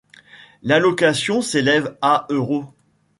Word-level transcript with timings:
L'allocation 0.63 1.43
s'élève 1.43 1.95
à 2.01 2.25
€. 2.31 2.73